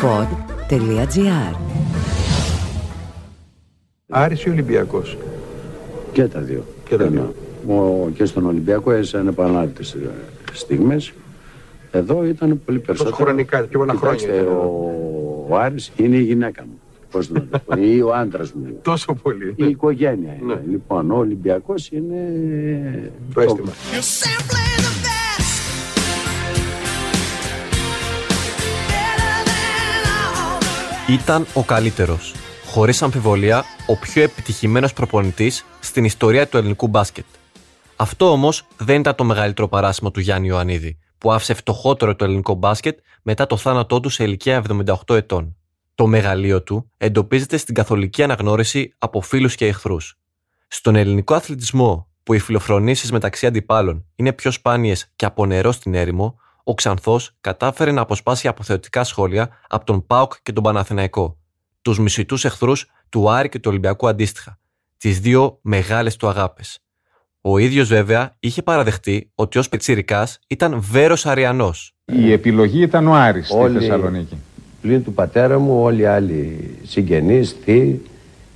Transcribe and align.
pod.gr 0.00 1.56
Άρης 4.08 4.44
ή 4.44 4.50
Ολυμπιακός; 4.50 5.16
Και 6.12 6.24
τα 6.24 6.40
δύο. 6.40 6.64
Και 6.84 6.96
τα 6.96 7.04
δύο. 7.06 7.34
Ο, 7.68 8.08
και 8.14 8.24
στον 8.24 8.46
Ολυμπιακό 8.46 8.90
έζησαν 8.92 9.26
επανάληπτες 9.26 9.92
ε, 9.92 10.10
στιγμές. 10.52 11.12
Εδώ 11.90 12.24
ήταν 12.24 12.60
πολύ 12.64 12.78
περισσότερο. 12.78 13.16
χρονικά, 13.16 13.62
πιο 13.62 13.78
πολλά 13.78 13.94
χρόνια 13.94 14.16
Κοιτάξτε, 14.18 14.42
ήταν. 14.42 14.56
ο, 14.56 15.46
ο 15.48 15.56
Άρης 15.56 15.92
είναι 15.96 16.16
η 16.16 16.22
γυναίκα 16.22 16.62
μου. 16.62 16.80
Πώς 17.10 17.30
να 17.30 17.44
το 17.50 17.58
πω, 17.58 17.80
ή 17.80 18.00
ο 18.02 18.14
άντρας 18.14 18.52
μου. 18.52 18.78
Τόσο 18.82 19.14
πολύ. 19.14 19.52
Η 19.56 19.64
οικογένεια 19.64 20.36
είναι. 20.40 20.54
Ναι. 20.54 20.60
Λοιπόν, 20.70 21.10
ο 21.10 21.16
Ολυμπιακός 21.16 21.90
είναι... 21.90 23.12
Το 23.34 23.40
αίσθημα. 23.40 23.70
Ήταν 31.08 31.46
ο 31.54 31.64
καλύτερος. 31.64 32.34
Χωρίς 32.66 33.02
αμφιβολία, 33.02 33.64
ο 33.86 33.96
πιο 33.96 34.22
επιτυχημένος 34.22 34.92
προπονητής 34.92 35.64
στην 35.80 36.04
ιστορία 36.04 36.48
του 36.48 36.56
ελληνικού 36.56 36.88
μπάσκετ. 36.88 37.24
Αυτό 37.96 38.30
όμως 38.30 38.66
δεν 38.76 39.00
ήταν 39.00 39.14
το 39.14 39.24
μεγαλύτερο 39.24 39.68
παράσημο 39.68 40.10
του 40.10 40.20
Γιάννη 40.20 40.46
Ιωαννίδη, 40.46 40.98
που 41.18 41.32
άφησε 41.32 41.54
φτωχότερο 41.54 42.16
το 42.16 42.24
ελληνικό 42.24 42.54
μπάσκετ 42.54 42.98
μετά 43.22 43.46
το 43.46 43.56
θάνατό 43.56 44.00
του 44.00 44.08
σε 44.08 44.24
ηλικία 44.24 44.62
78 45.06 45.14
ετών. 45.14 45.56
Το 45.94 46.06
μεγαλείο 46.06 46.62
του 46.62 46.90
εντοπίζεται 46.96 47.56
στην 47.56 47.74
καθολική 47.74 48.22
αναγνώριση 48.22 48.94
από 48.98 49.20
φίλους 49.20 49.54
και 49.54 49.66
εχθρούς. 49.66 50.18
Στον 50.68 50.96
ελληνικό 50.96 51.34
αθλητισμό, 51.34 52.08
που 52.22 52.34
οι 52.34 52.38
φιλοφρονήσεις 52.38 53.12
μεταξύ 53.12 53.46
αντιπάλων 53.46 54.06
είναι 54.14 54.32
πιο 54.32 54.50
σπάνιες 54.50 55.12
και 55.16 55.24
από 55.24 55.46
νερό 55.46 55.72
στην 55.72 55.94
έρημο, 55.94 56.38
ο 56.68 56.74
Ξανθός 56.74 57.36
κατάφερε 57.40 57.92
να 57.92 58.00
αποσπάσει 58.00 58.48
αποθεωτικά 58.48 59.04
σχόλια 59.04 59.48
από 59.68 59.84
τον 59.84 60.06
ΠΑΟΚ 60.06 60.32
και 60.42 60.52
τον 60.52 60.62
Παναθηναϊκό, 60.62 61.38
τους 61.82 61.98
μισητούς 61.98 62.44
εχθρούς 62.44 62.86
του 63.08 63.30
Άρη 63.30 63.48
και 63.48 63.58
του 63.58 63.70
Ολυμπιακού 63.70 64.08
αντίστοιχα, 64.08 64.58
τις 64.96 65.20
δύο 65.20 65.58
μεγάλες 65.62 66.16
του 66.16 66.28
αγάπες. 66.28 66.78
Ο 67.40 67.58
ίδιος 67.58 67.88
βέβαια 67.88 68.36
είχε 68.40 68.62
παραδεχτεί 68.62 69.30
ότι 69.34 69.58
ως 69.58 69.68
πιτσιρικάς 69.68 70.38
ήταν 70.48 70.80
βέρος 70.80 71.26
αριανός. 71.26 71.94
Η 72.04 72.32
επιλογή 72.32 72.82
ήταν 72.82 73.06
ο 73.06 73.14
Άρης 73.14 73.46
στη 73.46 73.56
Όλοι- 73.56 73.78
Θεσσαλονίκη. 73.78 74.36
Πλην 74.80 75.04
του 75.04 75.12
πατέρα 75.12 75.58
μου, 75.58 75.82
όλοι 75.82 76.00
οι 76.00 76.06
άλλοι 76.06 76.74
συγγενείς, 76.84 77.56
θείοι, 77.64 78.02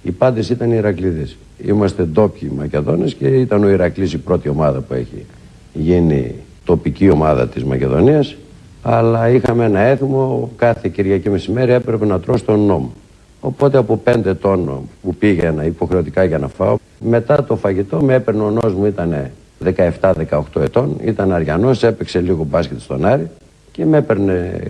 οι 0.03 0.11
πάντες 0.11 0.49
ήταν 0.49 0.73
Ηρακλήδες. 0.73 1.37
Είμαστε 1.65 2.03
ντόπιοι 2.05 2.53
Μακεδόνες 2.57 3.15
και 3.15 3.27
ήταν 3.27 3.65
ο 3.65 3.69
Ηρακλής 3.69 4.13
η 4.13 4.19
πρώτη 4.19 4.49
ομάδα 4.49 4.81
που 4.81 4.95
έχει 4.95 5.27
γίνει 5.73 6.35
τοπική 6.65 7.11
ομάδα 7.11 7.49
της 7.49 7.65
Μακεδονίας. 7.65 8.37
Αλλά 8.83 9.29
είχαμε 9.29 9.65
ένα 9.65 9.81
έθιμο, 9.81 10.51
κάθε 10.57 10.89
Κυριακή 10.89 11.31
μεσημέρι 11.31 11.73
έπρεπε 11.73 12.07
να 12.07 12.21
τρώω 12.21 12.37
στον 12.37 12.61
νόμο. 12.61 12.93
Οπότε 13.41 13.79
από 13.79 13.97
πέντε 13.97 14.31
ετών 14.31 14.89
που 15.03 15.15
πήγαινα 15.15 15.65
υποχρεωτικά 15.65 16.25
για 16.25 16.39
να 16.39 16.49
φάω, 16.49 16.77
μετά 17.01 17.45
το 17.45 17.57
φαγητό 17.57 18.03
με 18.03 18.15
έπαιρνε 18.15 18.43
ο 18.43 18.51
νος 18.51 18.75
μου 18.75 18.87
ήταν 18.87 19.31
17-18 19.65 20.43
ετών, 20.61 20.97
ήταν 21.05 21.33
αριανός, 21.33 21.83
έπαιξε 21.83 22.21
λίγο 22.21 22.45
μπάσκετ 22.45 22.81
στον 22.81 23.05
Άρη 23.05 23.31
και 23.73 23.85
με 23.85 23.97
έπαιρνε 23.97 24.61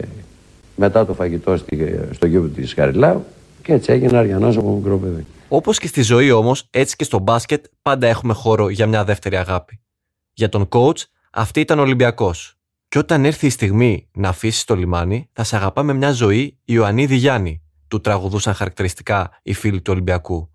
μετά 0.77 1.07
το 1.07 1.15
φαγητό 1.15 1.57
στη, 1.57 2.01
στο 2.11 2.27
γήπεδο 2.27 2.47
της 2.47 2.75
Χαριλάου 2.75 3.25
και 3.63 3.73
έτσι 3.73 3.93
έγινε 3.93 4.17
αριανός 4.17 4.57
από 4.57 4.71
μικρό 4.71 4.99
παιδί. 4.99 5.27
Όπως 5.49 5.79
και 5.79 5.87
στη 5.87 6.03
ζωή 6.03 6.31
όμως, 6.31 6.67
έτσι 6.71 6.97
και 6.97 7.05
στο 7.05 7.19
μπάσκετ 7.19 7.65
πάντα 7.83 8.07
έχουμε 8.07 8.33
χώρο 8.33 8.69
για 8.69 8.87
μια 8.87 9.05
δεύτερη 9.05 9.37
αγάπη. 9.37 9.81
Για 10.33 10.49
τον 10.49 10.69
coach, 10.69 11.05
αυτή 11.35 11.61
ήταν 11.61 11.79
ο 11.79 11.83
Ολυμπιακός. 11.83 12.57
Και 12.89 12.99
όταν 12.99 13.25
έρθει 13.25 13.47
η 13.47 13.51
στιγμή 13.51 14.09
να 14.13 14.29
αφήσεις 14.29 14.65
το 14.65 14.75
λιμάνι, 14.75 15.29
θα 15.33 15.45
σε 15.45 15.57
αγαπά 15.57 15.83
με 15.83 15.93
μια 15.93 16.11
ζωή 16.11 16.59
Ιωαννίδη 16.65 17.15
Γιάννη, 17.15 17.63
του 17.89 18.01
τραγουδούσαν 18.01 18.55
χαρακτηριστικά 18.55 19.31
οι 19.43 19.53
φίλοι 19.53 19.81
του 19.81 19.93
Ολυμπιακού. 19.93 20.51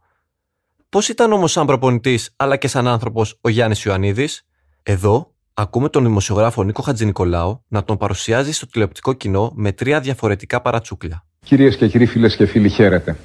Πώς 0.90 1.10
ήταν 1.10 1.32
όμως 1.32 1.52
σαν 1.52 1.66
προπονητής 1.66 2.34
αλλά 2.36 2.56
και 2.56 2.68
σαν 2.68 2.88
άνθρωπος 2.88 3.38
ο 3.42 3.50
Γιάννης 3.50 3.84
Ιωαννίδης, 3.84 4.46
εδώ 4.84 5.34
ακούμε 5.54 5.90
τον 5.90 6.04
δημοσιογράφο 6.04 6.64
Νίκο 6.64 6.82
Χατζηνικολάου 6.82 7.64
να 7.68 7.84
τον 7.84 7.98
παρουσιάζει 7.98 8.52
στο 8.52 8.68
τηλεοπτικό 8.68 9.14
κοινό 9.14 9.52
με 9.56 9.72
τρία 9.72 10.00
διαφορετικά 10.00 10.62
παρατσούκλια. 10.62 11.26
Κυρίες 11.46 11.76
και 11.76 11.88
κύριοι 11.88 12.06
φίλες 12.06 12.36
και 12.36 12.46
φίλοι 12.46 12.70
χαίρετε. 12.70 13.18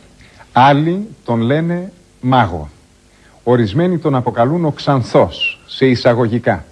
Άλλοι 0.52 1.08
τον 1.24 1.40
λένε 1.40 1.92
μάγο. 2.20 2.70
Ορισμένοι 3.42 3.98
τον 3.98 4.14
αποκαλούν 4.14 4.64
ο 4.64 4.72
Ξανθός, 4.72 5.60
σε 5.66 5.86
εισαγωγικά. 5.86 6.64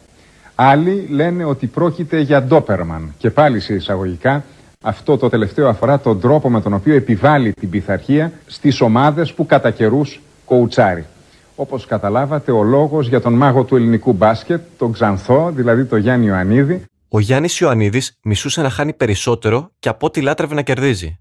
Άλλοι 0.62 1.06
λένε 1.10 1.44
ότι 1.44 1.66
πρόκειται 1.66 2.20
για 2.20 2.42
Ντόπερμαν 2.42 3.14
και 3.18 3.30
πάλι 3.30 3.60
σε 3.60 3.74
εισαγωγικά. 3.74 4.44
Αυτό 4.82 5.16
το 5.16 5.28
τελευταίο 5.28 5.68
αφορά 5.68 6.00
τον 6.00 6.20
τρόπο 6.20 6.50
με 6.50 6.60
τον 6.60 6.72
οποίο 6.72 6.94
επιβάλλει 6.94 7.52
την 7.52 7.70
πειθαρχία 7.70 8.32
στις 8.46 8.80
ομάδες 8.80 9.32
που 9.32 9.46
κατά 9.46 9.70
καιρούς 9.70 10.20
κοουτσάρει. 10.44 11.06
Όπως 11.54 11.86
καταλάβατε, 11.86 12.52
ο 12.52 12.62
λόγος 12.62 13.08
για 13.08 13.20
τον 13.20 13.32
μάγο 13.34 13.64
του 13.64 13.76
ελληνικού 13.76 14.12
μπάσκετ, 14.12 14.60
τον 14.78 14.92
Ξανθό, 14.92 15.50
δηλαδή 15.54 15.84
τον 15.84 15.98
Γιάννη 15.98 16.26
Ιωαννίδη, 16.26 16.84
Ο 17.08 17.20
Γιάννης 17.20 17.58
Ιωαννίδης 17.58 18.18
μισούσε 18.22 18.62
να 18.62 18.70
χάνει 18.70 18.92
περισσότερο 18.92 19.70
και 19.78 19.88
από 19.88 20.06
ό,τι 20.06 20.20
λάτρευε 20.20 20.54
να 20.54 20.62
κερδίζει. 20.62 21.18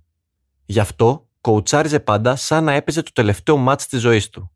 Γι' 0.66 0.80
αυτό 0.80 1.28
κοουτσάριζε 1.42 2.00
πάντα 2.00 2.36
σαν 2.36 2.64
να 2.64 2.74
έπαιζε 2.74 3.02
το 3.02 3.12
τελευταίο 3.14 3.58
μάτς 3.58 3.88
της 3.88 4.00
ζωής 4.00 4.30
του. 4.30 4.52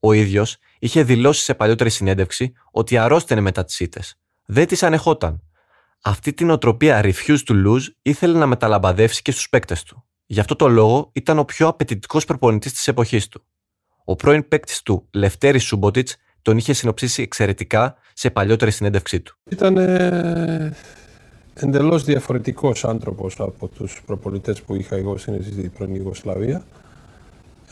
Ο 0.00 0.12
ίδιος 0.12 0.56
είχε 0.84 1.02
δηλώσει 1.02 1.42
σε 1.42 1.54
παλιότερη 1.54 1.90
συνέντευξη 1.90 2.52
ότι 2.70 2.98
αρρώστενε 2.98 3.40
μετά 3.40 3.64
τις 3.64 3.80
ήττες. 3.80 4.18
Δεν 4.44 4.66
τις 4.66 4.82
ανεχόταν. 4.82 5.42
Αυτή 6.02 6.32
την 6.32 6.50
οτροπία 6.50 7.00
refuse 7.04 7.38
to 7.46 7.66
lose 7.66 7.82
ήθελε 8.02 8.38
να 8.38 8.46
μεταλαμπαδεύσει 8.46 9.22
και 9.22 9.30
στους 9.30 9.48
παίκτες 9.48 9.82
του. 9.82 10.04
Γι' 10.26 10.40
αυτό 10.40 10.56
το 10.56 10.68
λόγο 10.68 11.10
ήταν 11.12 11.38
ο 11.38 11.44
πιο 11.44 11.68
απαιτητικός 11.68 12.24
προπονητής 12.24 12.72
της 12.72 12.88
εποχής 12.88 13.28
του. 13.28 13.44
Ο 14.04 14.16
πρώην 14.16 14.48
παίκτης 14.48 14.82
του, 14.82 15.08
Λευτέρη 15.12 15.58
Σούμποτιτς, 15.58 16.16
τον 16.42 16.56
είχε 16.56 16.72
συνοψίσει 16.72 17.22
εξαιρετικά 17.22 17.96
σε 18.12 18.30
παλιότερη 18.30 18.70
συνέντευξή 18.70 19.20
του. 19.20 19.36
Ήταν 19.50 19.76
ε, 19.76 20.76
εντελώς 21.54 22.04
διαφορετικός 22.04 22.84
άνθρωπος 22.84 23.40
από 23.40 23.68
τους 23.68 24.02
προπολιτές 24.06 24.62
που 24.62 24.74
είχα 24.74 24.96
εγώ 24.96 25.16
στην 25.16 25.72
πρώην 25.72 25.94
Ιουγκοσλαβία. 25.94 26.64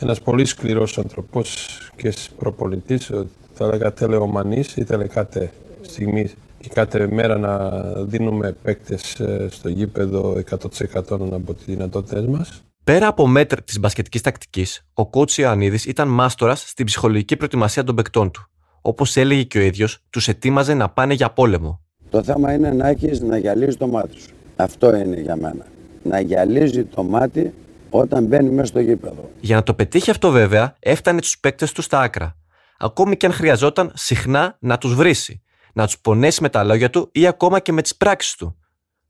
Ένας 0.03 0.21
πολύ 0.21 0.45
σκληρός 0.45 0.97
άνθρωπος 0.97 1.67
και 1.95 2.13
προπολιτής, 2.37 3.09
ε, 3.09 3.25
θα 3.53 3.65
έλεγα 3.65 3.93
τελεομανής, 3.93 4.75
ήθελε 4.75 5.07
κάθε 5.07 5.51
στιγμή 5.81 6.29
και 6.59 6.69
κάθε 6.73 7.07
μέρα 7.07 7.37
να 7.37 7.69
δίνουμε 8.03 8.55
παίκτες 8.63 9.19
ε, 9.19 9.47
στο 9.51 9.69
γήπεδο 9.69 10.37
100% 10.49 11.33
από 11.33 11.53
τις 11.53 11.65
δυνατότητες 11.65 12.25
μας. 12.25 12.63
Πέρα 12.83 13.07
από 13.07 13.27
μέτρ 13.27 13.61
της 13.61 13.79
μπασκετικής 13.79 14.21
τακτικής, 14.21 14.85
ο 14.93 15.09
coach 15.13 15.31
Ιωαννίδης 15.31 15.85
ήταν 15.85 16.07
μάστορας 16.07 16.69
στην 16.69 16.85
ψυχολογική 16.85 17.35
προετοιμασία 17.35 17.83
των 17.83 17.95
παικτών 17.95 18.31
του. 18.31 18.47
Όπως 18.81 19.17
έλεγε 19.17 19.43
και 19.43 19.57
ο 19.57 19.61
ίδιος, 19.61 19.99
τους 20.09 20.27
ετοίμαζε 20.27 20.73
να 20.73 20.89
πάνε 20.89 21.13
για 21.13 21.29
πόλεμο. 21.29 21.81
Το 22.09 22.23
θέμα 22.23 22.53
είναι 22.53 22.71
να 22.71 22.87
έχεις 22.87 23.21
να 23.21 23.37
γυαλίζεις 23.37 23.77
το 23.77 23.87
μάτι 23.87 24.19
σου. 24.19 24.29
Αυτό 24.55 24.95
είναι 24.95 25.19
για 25.19 25.35
μένα. 25.35 25.65
Να 26.03 26.19
γυαλίζει 26.19 26.83
το 26.83 27.03
μάτι 27.03 27.53
όταν 27.99 28.25
μπαίνει 28.25 28.49
μέσα 28.49 28.67
στο 28.67 28.79
γήπεδο. 28.79 29.29
Για 29.39 29.55
να 29.55 29.63
το 29.63 29.73
πετύχει 29.73 30.09
αυτό, 30.09 30.31
βέβαια, 30.31 30.75
έφτανε 30.79 31.19
τους 31.21 31.39
παίκτες 31.39 31.71
τους 31.71 31.85
στα 31.85 31.99
άκρα. 31.99 32.35
Ακόμη 32.77 33.17
και 33.17 33.25
αν 33.25 33.31
χρειαζόταν 33.31 33.91
συχνά 33.95 34.57
να 34.59 34.77
τους 34.77 34.93
βρήσει, 34.95 35.41
να 35.73 35.85
τους 35.85 35.99
πονέσει 35.99 36.41
με 36.41 36.49
τα 36.49 36.63
λόγια 36.63 36.89
του 36.89 37.09
ή 37.11 37.27
ακόμα 37.27 37.59
και 37.59 37.71
με 37.71 37.81
τις 37.81 37.95
πράξεις 37.95 38.35
του. 38.35 38.57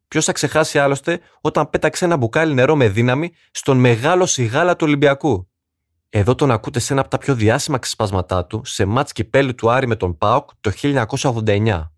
Ποιος 0.08 0.26
θα 0.26 0.32
ξεχάσει 0.32 0.80
άλλωστε 0.80 1.20
όταν 1.42 1.70
πέταξε 1.70 2.06
ένα 2.06 2.18
μπουκάλι 2.18 2.54
νερό 2.54 2.76
με 2.76 2.88
δύναμη 2.88 3.32
στον 3.52 3.78
μεγάλο 3.78 4.26
σιγάλα 4.26 4.76
του 4.76 4.86
Ολυμπιακού; 4.88 5.48
Εδώ 6.10 6.36
τον 6.36 6.52
ακούτε 6.52 6.80
σε 6.80 6.94
ένα 6.94 7.02
από 7.02 7.10
τα 7.10 7.18
πιο 7.18 7.36
διάσημα 7.36 7.78
ξεσπάσματά 7.78 8.46
του 8.46 8.62
σε 8.66 8.86
μάτς 8.86 9.12
κυπέλου 9.12 9.56
του 9.56 9.72
Άρη 9.72 9.88
με 9.88 9.96
τον 9.96 10.18
ΠΑΟΚ 10.18 10.50
το 10.62 10.72
1989. 10.82 11.92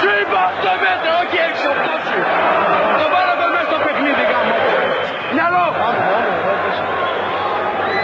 Σου 0.00 0.10
είπα 0.20 0.40
8 0.62 0.74
μέτρα, 0.84 1.12
όχι 1.22 1.38
6, 1.50 1.64
8 1.74 1.96
σου. 2.06 2.18
Το 3.00 3.06
βάλαμε 3.14 3.46
μέσα 3.54 3.66
στο 3.70 3.78
παιχνίδι 3.84 4.24
γάμο. 4.30 4.56
Μυαλό. 5.36 5.66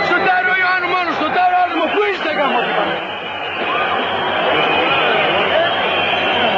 Σουτάρει 0.06 0.48
ο 0.54 0.56
Ιωάννου 0.62 0.88
μόνος, 0.94 1.14
σουτάρει 1.20 1.54
ο 1.56 1.58
άλλος 1.62 1.76
μου. 1.80 1.88
Πού 1.94 2.00
είστε 2.10 2.30
γάμο. 2.38 2.60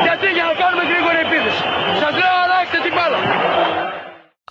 Γιατί 0.07 0.27
για 0.37 0.45
να 0.49 0.55
κάνουμε 0.61 0.85
γρήγορη 0.91 1.19
επίθεση. 1.27 1.65
Σας 2.01 2.13
λέω 2.21 2.35
αλλάξτε 2.45 2.79
την 2.87 2.93
μπάλα. 2.97 3.19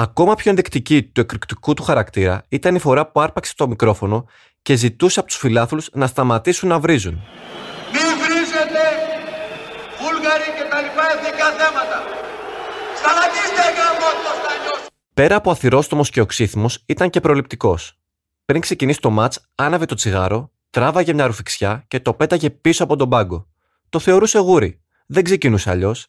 Ακόμα 0.01 0.35
πιο 0.35 0.49
ενδεικτική 0.49 1.03
του 1.03 1.21
εκρηκτικού 1.21 1.73
του 1.73 1.83
χαρακτήρα 1.83 2.45
ήταν 2.49 2.75
η 2.75 2.79
φορά 2.79 3.11
που 3.11 3.21
άρπαξε 3.21 3.55
το 3.55 3.67
μικρόφωνο 3.67 4.25
και 4.61 4.75
ζητούσε 4.75 5.19
από 5.19 5.27
τους 5.29 5.37
φιλάθλους 5.37 5.89
να 5.93 6.07
σταματήσουν 6.07 6.69
να 6.69 6.79
βρίζουν. 6.79 7.13
Μη 7.13 7.99
βρίζετε 7.99 8.81
Βούλγαροι 9.99 10.43
και 10.57 10.67
τα 10.69 10.81
λοιπά 10.81 11.03
εθνικά 11.13 11.45
θέματα. 11.59 11.97
Σταματήστε 12.95 13.63
γάμο 13.77 14.09
το 14.23 14.31
στανιός. 14.41 14.87
Πέρα 15.13 15.35
από 15.35 15.51
αθυρόστομος 15.51 16.09
και 16.09 16.21
οξύθυμος, 16.21 16.83
ήταν 16.85 17.09
και 17.09 17.19
προληπτικός. 17.19 17.99
Πριν 18.45 18.61
ξεκινήσει 18.61 18.99
το 18.99 19.09
ματ, 19.09 19.33
άναβε 19.55 19.85
το 19.85 19.95
τσιγάρο, 19.95 20.51
τράβαγε 20.69 21.13
μια 21.13 21.27
ρουφιξιά 21.27 21.83
και 21.87 21.99
το 21.99 22.13
πέταγε 22.13 22.49
πίσω 22.49 22.83
από 22.83 22.95
τον 22.95 23.09
πάγκο. 23.09 23.47
Το 23.89 23.99
θεωρούσε 23.99 24.39
γούρι. 24.39 24.81
Δεν 25.05 25.23
ξεκινούσε 25.23 25.69
αλλιώς. 25.69 26.07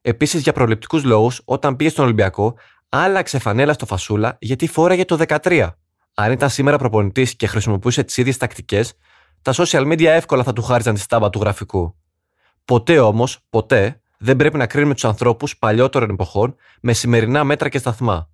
Επίσης, 0.00 0.42
για 0.42 0.52
προληπτικούς 0.52 1.04
λόγους, 1.04 1.40
όταν 1.44 1.76
πήγε 1.76 1.90
στον 1.90 2.04
Ολυμπιακό, 2.04 2.54
άλλαξε 2.88 3.38
φανέλα 3.38 3.72
στο 3.72 3.86
φασούλα 3.86 4.36
γιατί 4.40 4.66
φόραγε 4.66 5.04
το 5.04 5.18
13. 5.28 5.70
Αν 6.14 6.32
ήταν 6.32 6.50
σήμερα 6.50 6.78
προπονητής 6.78 7.36
και 7.36 7.46
χρησιμοποιούσε 7.46 8.04
τις 8.04 8.16
ίδιες 8.16 8.36
τακτικές, 8.36 8.92
τα 9.42 9.52
social 9.56 9.92
media 9.92 10.04
εύκολα 10.04 10.42
θα 10.42 10.52
του 10.52 10.62
χάριζαν 10.62 10.94
τη 10.94 11.00
στάμπα 11.00 11.30
του 11.30 11.38
γραφικού. 11.38 11.96
Ποτέ 12.64 12.98
όμως, 12.98 13.38
ποτέ, 13.50 14.00
δεν 14.18 14.36
πρέπει 14.36 14.56
να 14.56 14.66
κρίνουμε 14.66 14.94
τους 14.94 15.04
ανθρώπους 15.04 15.58
παλιότερων 15.58 16.10
εποχών 16.10 16.56
με 16.80 16.92
σημερινά 16.92 17.44
μέτρα 17.44 17.68
και 17.68 17.78
σταθμά. 17.78 18.28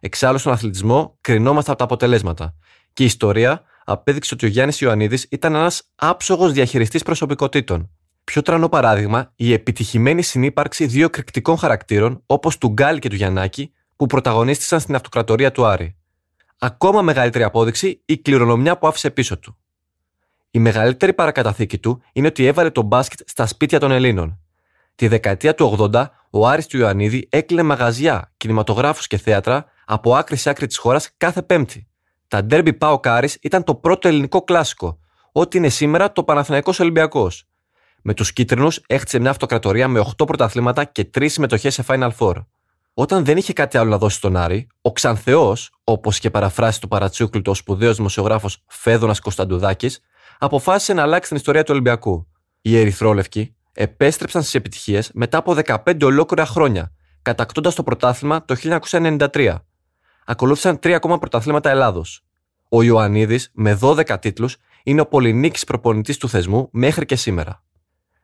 Εξάλλου, 0.00 0.38
στον 0.38 0.52
αθλητισμό 0.52 1.18
κρινόμαστε 1.20 1.70
από 1.70 1.78
τα 1.78 1.84
αποτελέσματα. 1.84 2.54
Και 2.92 3.02
η 3.02 3.06
ιστορία 3.06 3.62
απέδειξε 3.84 4.34
ότι 4.34 4.46
ο 4.46 4.48
Γιάννης 4.48 4.80
Ιωαννίδης 4.80 5.26
ήταν 5.30 5.54
ένας 5.54 5.82
άψογος 5.94 6.52
διαχειριστής 6.52 7.02
προσωπικότητων. 7.02 7.90
Πιο 8.24 8.42
τρανό 8.42 8.68
παράδειγμα, 8.68 9.32
η 9.36 9.52
επιτυχημένη 9.52 10.22
συνύπαρξη 10.22 10.86
δύο 10.86 11.04
εκρηκτικών 11.04 11.56
χαρακτήρων 11.56 12.22
όπως 12.26 12.58
του 12.58 12.68
Γκάλ 12.68 12.98
και 12.98 13.08
του 13.08 13.16
Γιαννάκη 13.16 13.72
που 13.96 14.06
πρωταγωνίστησαν 14.06 14.80
στην 14.80 14.94
αυτοκρατορία 14.94 15.52
του 15.52 15.64
Άρη. 15.64 15.96
Ακόμα 16.58 17.02
μεγαλύτερη 17.02 17.44
απόδειξη 17.44 18.02
η 18.04 18.18
κληρονομιά 18.18 18.78
που 18.78 18.86
άφησε 18.86 19.10
πίσω 19.10 19.38
του. 19.38 19.56
Η 20.50 20.58
μεγαλύτερη 20.58 21.12
παρακαταθήκη 21.12 21.78
του 21.78 22.02
είναι 22.12 22.26
ότι 22.26 22.46
έβαλε 22.46 22.70
το 22.70 22.82
μπάσκετ 22.82 23.20
στα 23.24 23.46
σπίτια 23.46 23.78
των 23.78 23.90
Ελλήνων. 23.90 24.38
Τη 24.94 25.08
δεκαετία 25.08 25.54
του 25.54 25.90
80, 25.92 26.06
ο 26.30 26.46
Άρης 26.46 26.66
του 26.66 26.78
Ιωαννίδη 26.78 27.26
έκλεινε 27.30 27.62
μαγαζιά, 27.62 28.32
κινηματογράφους 28.36 29.06
και 29.06 29.16
θέατρα 29.16 29.64
από 29.84 30.14
άκρη 30.14 30.36
σε 30.36 30.50
άκρη 30.50 30.66
της 30.66 30.76
χώρας 30.76 31.10
κάθε 31.16 31.42
Πέμπτη. 31.42 31.86
Τα 32.28 32.44
ντέρμπι 32.44 32.72
ΠΑΟΚ 32.72 33.00
Άρη 33.00 33.28
ήταν 33.40 33.64
το 33.64 33.74
πρώτο 33.74 34.08
ελληνικό 34.08 34.42
κλάσικο, 34.42 34.98
ό,τι 35.32 35.58
είναι 35.58 35.68
σήμερα 35.68 36.12
το 36.12 36.24
Παναθηναϊκός 36.24 36.80
Ολυμπιακός. 36.80 37.48
Με 38.02 38.14
τους 38.14 38.32
κίτρινους 38.32 38.80
έχτισε 38.86 39.18
μια 39.18 39.30
αυτοκρατορία 39.30 39.88
με 39.88 40.00
8 40.00 40.26
πρωταθλήματα 40.26 40.84
και 40.84 41.10
3 41.18 41.28
συμμετοχές 41.28 41.74
σε 41.74 41.84
Final 41.86 42.10
Four. 42.18 42.34
Όταν 42.94 43.24
δεν 43.24 43.36
είχε 43.36 43.52
κάτι 43.52 43.78
άλλο 43.78 43.90
να 43.90 43.98
δώσει 43.98 44.16
στον 44.16 44.36
Άρη, 44.36 44.66
ο 44.80 44.92
Ξανθεός, 44.92 45.70
όπως 45.84 46.18
και 46.18 46.30
παραφράσει 46.30 46.80
του 46.80 46.88
Παρατσούκλου 46.88 47.42
το 47.42 47.54
σπουδαίος 47.54 47.96
δημοσιογράφος 47.96 48.62
Φέδωνας 48.66 49.20
Κωνσταντουδάκης, 49.20 50.00
αποφάσισε 50.38 50.92
να 50.92 51.02
αλλάξει 51.02 51.28
την 51.28 51.36
ιστορία 51.36 51.62
του 51.62 51.70
Ολυμπιακού. 51.72 52.26
Οι 52.60 52.78
Ερυθρόλευκοι 52.78 53.54
επέστρεψαν 53.72 54.42
στις 54.42 54.54
επιτυχίες 54.54 55.10
μετά 55.14 55.38
από 55.38 55.54
15 55.64 56.02
ολόκληρα 56.02 56.46
χρόνια, 56.46 56.92
κατακτώντας 57.22 57.74
το 57.74 57.82
πρωτάθλημα 57.82 58.44
το 58.44 58.54
1993. 58.54 59.54
Ακολούθησαν 60.24 60.78
τρία 60.78 60.96
ακόμα 60.96 61.18
πρωταθλήματα 61.18 61.70
Ελλάδος. 61.70 62.24
Ο 62.68 62.82
Ιωαννίδης, 62.82 63.50
με 63.54 63.74
12 63.74 64.18
τίτλους, 64.18 64.56
είναι 64.82 65.00
ο 65.00 65.06
πολυνίκης 65.06 65.64
προπονητής 65.64 66.16
του 66.16 66.28
θεσμού 66.28 66.68
μέχρι 66.72 67.04
και 67.04 67.16
σήμερα. 67.16 67.62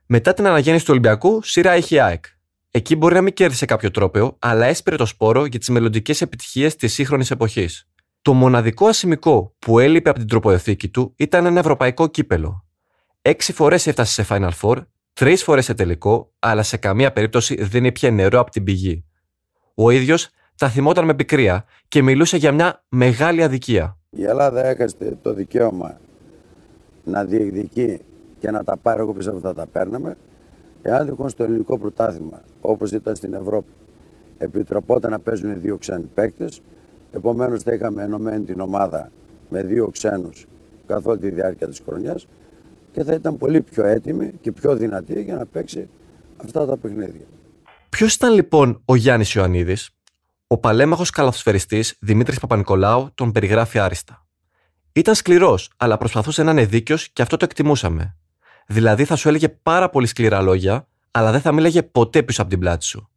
Μετά 0.07 0.33
την 0.35 0.47
αναγέννηση 0.47 0.85
του 0.85 0.91
Ολυμπιακού, 0.93 1.43
σειρά 1.43 1.77
είχε 1.77 1.95
η 1.95 2.01
ΑΕΚ. 2.01 2.25
Εκεί 2.73 2.97
μπορεί 2.97 3.15
να 3.15 3.21
μην 3.21 3.33
κέρδισε 3.33 3.65
κάποιο 3.67 3.91
τρόπαιο, 3.91 4.37
αλλά 4.39 4.67
έσπηρε 4.67 4.97
το 4.97 5.07
σπόρο 5.07 5.45
για 5.45 5.59
τις 5.59 5.69
μελλοντικές 5.69 6.21
επιτυχίες 6.21 6.77
της 6.77 6.93
σύγχρονης 6.93 7.31
εποχής. 7.31 7.89
Το 8.23 8.33
μοναδικό 8.33 8.87
ασημικό 8.87 9.55
που 9.59 9.79
έλειπε 9.79 10.11
από 10.11 10.19
την 10.19 10.29
τροποθήκη 10.29 10.89
του 10.89 11.15
ήταν 11.17 11.47
ένα 11.47 11.59
ευρωπαϊκό 11.59 12.07
κύπελο. 12.07 12.65
Έξι 13.23 13.53
φορές 13.53 13.87
έφτασε 13.87 14.23
σε 14.23 14.35
Final 14.35 14.51
Four, 14.61 14.77
τρεις 15.13 15.43
φορές 15.43 15.65
σε 15.65 15.75
τελικό, 15.75 16.33
αλλά 16.39 16.63
σε 16.63 16.77
καμία 16.77 17.13
περίπτωση 17.13 17.65
δεν 17.65 17.85
ήπια 17.85 18.11
νερό 18.11 18.41
από 18.41 18.51
την 18.51 18.65
πηγή. 18.65 19.05
Ο 19.75 19.91
ίδιος 19.91 20.29
τα 20.57 20.69
θυμόταν 20.69 21.05
με 21.05 21.15
πικρία 21.15 21.65
και 21.89 22.03
μιλούσε 22.03 22.37
για 22.37 22.53
μια 22.53 22.85
μεγάλη 22.89 23.43
αδικία. 23.43 23.99
Η 24.11 24.25
Ελλάδα 24.25 24.65
έχασε 24.65 25.19
το 25.23 25.35
δικαίωμα 25.35 26.01
να 27.05 27.25
διεκδικεί 27.25 28.01
και 28.39 28.51
να 28.51 28.65
τα 28.65 28.77
πάρει 28.77 29.01
όπως 29.01 29.27
αυτά 29.27 29.55
τα 29.55 29.67
παίρναμε, 29.67 30.17
εάν 30.83 31.07
τυχόν 31.07 31.29
στο 31.29 31.45
ελληνικό 31.45 31.79
πρωτάθλημα, 31.79 32.43
όπως 32.61 32.93
ήταν 32.93 33.17
στην 33.17 33.35
Ευρώπη, 33.35 33.71
επιτροπόταν 34.39 35.11
να 35.11 35.19
παίζουν 35.19 35.61
δύο 35.61 35.77
ξένοι 35.77 36.05
παίκτες, 36.15 36.61
επομένως 37.13 37.63
θα 37.63 37.73
είχαμε 37.75 38.03
ενωμένη 38.03 38.45
την 38.45 38.61
ομάδα 38.61 39.11
με 39.49 39.63
δύο 39.63 39.89
ξένους 39.89 40.47
καθ' 40.87 41.07
όλη 41.07 41.19
τη 41.19 41.31
διάρκεια 41.31 41.69
της 41.69 41.83
χρονιάς 41.87 42.27
και 42.93 43.05
θα 43.05 43.15
ήταν 43.15 43.39
πολύ 43.39 43.61
πιο 43.61 43.85
έτοιμη 43.85 44.33
και 44.41 44.53
πιο 44.53 44.77
δυνατή 44.77 45.23
για 45.23 45.35
να 45.35 45.47
παίξει 45.47 45.89
αυτά 46.37 46.67
τα 46.67 46.77
παιχνίδια. 46.77 47.27
Ποιος 47.89 48.15
ήταν 48.15 48.33
λοιπόν 48.33 48.83
ο 48.85 48.95
Γιάννης 48.95 49.35
Ιωαννίδης, 49.35 49.91
ο 50.47 50.59
παλέμαχος 50.59 51.11
καλαθοσφαιριστής 51.11 51.97
Δημήτρης 52.01 52.41
Παπα-Νικολάου 52.41 53.11
τον 53.15 53.33
περιγράφει 53.33 53.79
άριστα. 53.79 54.27
Ήταν 54.93 55.15
σκληρός, 55.15 55.71
αλλά 55.77 55.99
προσπαθούσε 55.99 56.43
να 56.43 56.51
είναι 56.51 56.65
δίκαιος 56.65 57.09
και 57.09 57.23
αυτό 57.23 57.37
το 57.37 57.45
εκτιμούσαμε. 57.45 58.17
Δηλαδή 58.73 59.05
θα 59.05 59.17
σου 59.17 59.29
έλεγε 59.29 59.49
πάρα 59.49 59.91
πολύ 59.91 60.07
σκληρά 60.07 60.41
λόγια, 60.41 60.87
αλλά 61.11 61.31
δεν 61.31 61.41
θα 61.41 61.53
μίλαγε 61.53 61.83
ποτέ 61.83 62.23
πίσω 62.23 62.41
από 62.41 62.51
την 62.51 62.59
πλάτη 62.59 62.85
σου. 62.85 63.09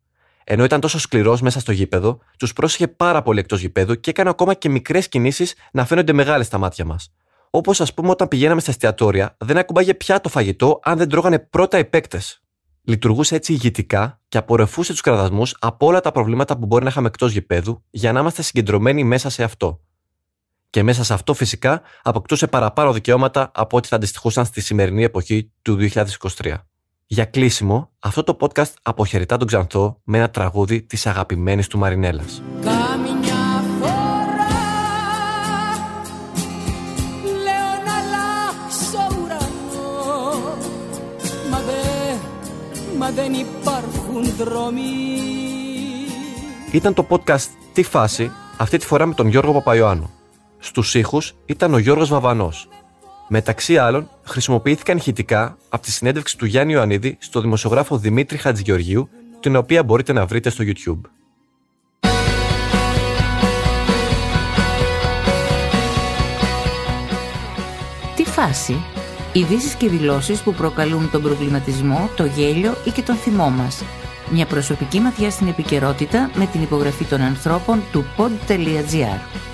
Ενώ 0.44 0.64
ήταν 0.64 0.80
τόσο 0.80 1.00
σκληρός 1.00 1.42
μέσα 1.42 1.60
στο 1.60 1.72
γήπεδο, 1.72 2.20
τους 2.38 2.54
πρόσεχε 2.54 2.88
πάρα 2.88 3.22
πολύ 3.22 3.40
εκτός 3.40 3.62
γήπεδου 3.62 4.00
και 4.00 4.10
έκανε 4.10 4.30
ακόμα 4.30 4.54
και 4.54 4.70
μικρές 4.70 5.10
κινήσεις 5.10 5.56
να 5.72 5.86
φαίνονται 5.86 6.14
μεγάλες 6.14 6.46
στα 6.46 6.58
μάτια 6.58 6.86
μας. 6.86 7.14
Όπως 7.50 7.82
ας 7.82 7.94
πούμε 7.94 8.10
όταν 8.10 8.28
πηγαίναμε 8.28 8.62
στα 8.62 8.72
εστιατόρια, 8.72 9.36
δεν 9.38 9.58
ακουμπάγε 9.58 9.94
πια 9.94 10.22
το 10.22 10.30
φαγητό 10.30 10.80
αν 10.84 10.98
δεν 10.98 11.10
τρώγανε 11.10 11.40
πρώτα 11.40 11.78
οι 11.78 11.86
παίκτες. 11.86 12.42
Λειτουργούσε 12.84 13.36
έτσι 13.36 13.54
ηγετικά 13.54 14.22
και 14.28 14.38
απορρεφούσε 14.38 14.92
τους 14.92 15.02
κραδασμούς 15.02 15.56
από 15.60 15.86
όλα 15.86 16.00
τα 16.00 16.12
προβλήματα 16.12 16.58
που 16.58 16.66
μπορεί 16.66 16.84
να 16.84 16.90
είχαμε 16.90 17.08
εκτός 17.08 17.32
γηπέδου 17.32 17.84
για 17.90 18.12
να 18.12 18.20
είμαστε 18.20 18.42
συγκεντρωμένοι 18.42 19.04
μέσα 19.04 19.30
σε 19.30 19.44
αυτό. 19.44 19.80
Και 20.74 20.84
μέσα 20.84 21.04
σε 21.04 21.14
αυτό 21.14 21.34
φυσικά 21.34 21.82
αποκτούσε 22.04 22.48
παραπάνω 22.48 22.94
δικαιώματα 22.94 23.52
από 23.54 23.78
ό,τι 23.78 23.88
θα 23.88 23.96
αντιστοιχούσαν 23.96 24.46
στη 24.46 24.62
σημερινή 24.62 25.04
εποχή 25.04 25.52
του 25.62 25.78
2023. 25.94 26.54
Για 27.06 27.26
κλείσιμο, 27.26 27.92
αυτό 28.00 28.24
το 28.24 28.38
podcast 28.40 28.74
αποχαιρετά 28.82 29.38
τον 29.38 29.48
Ξανθό 29.48 30.00
με 30.04 30.18
ένα 30.18 30.30
τραγούδι 30.30 30.82
της 30.82 31.06
αγαπημένης 31.06 31.68
του 31.68 31.78
Μαρινέλας. 31.78 32.42
Καμιά 32.62 33.64
φορά 33.80 34.48
λέω 37.44 37.74
να 37.86 37.94
αλλάξω 37.98 39.18
ουρανό 39.24 40.56
Μα 41.50 41.58
δε, 41.58 42.16
μα 42.98 43.10
δεν 43.12 43.34
υπάρχουν 43.34 44.36
δρόμοι 44.38 44.82
Ήταν 46.72 46.94
το 46.94 47.08
podcast 47.10 47.48
«Τι 47.74 47.84
φάση» 47.84 48.32
αυτή 48.58 48.78
τη 48.78 48.86
φορά 48.86 49.06
με 49.06 49.14
τον 49.14 49.28
Γιώργο 49.28 49.54
Παπαϊωάννου. 49.54 50.10
Στους 50.66 50.96
ήχους 50.96 51.36
ήταν 51.46 51.74
ο 51.74 51.78
Γιώργος 51.78 52.10
Βαβανός. 52.10 52.68
Μεταξύ 53.28 53.78
άλλων, 53.78 54.10
χρησιμοποιήθηκαν 54.24 54.98
ηχητικά 54.98 55.58
από 55.70 55.84
τη 55.84 55.92
συνέντευξη 55.92 56.38
του 56.38 56.46
Γιάννη 56.46 56.74
Ιωαννίδη 56.74 57.18
στο 57.20 57.42
δημοσιογράφο 57.42 57.98
Δημήτρη 57.98 58.38
Χατζηγεωργίου, 58.38 59.10
την 59.40 59.56
οποία 59.56 59.84
μπορείτε 59.84 60.14
να 60.14 60.26
βρείτε 60.26 60.50
στο 60.50 60.64
YouTube. 60.68 61.10
Τι 68.16 68.24
φάση; 68.24 68.84
Ειδήσεις 69.34 69.74
και 69.74 69.90
δηλώσεις 69.90 70.42
που 70.42 70.54
προκαλούν 70.54 71.12
τον 71.12 71.22
προβληματισμό, 71.22 72.10
το 72.16 72.26
γέλιο 72.26 72.74
ή 72.86 72.90
και 72.92 73.02
τον 73.02 73.16
θυμό 73.16 73.50
μας. 73.50 73.84
Μια 74.32 74.46
προσωπική 74.46 75.00
ματιά 75.00 75.30
στην 75.30 75.48
επικαιρότητα 75.48 76.30
με 76.34 76.46
την 76.46 76.62
υπογραφή 76.62 77.04
των 77.04 77.22
ανθρώπων 77.22 77.84
του 77.92 78.06
pod.gr. 78.18 79.53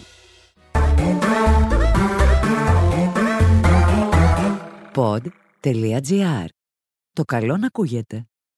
pod.gr. 4.96 6.46
Το 7.14 7.24
καλό 7.24 7.58
να 7.58 7.66
ακούγεται. 7.66 8.28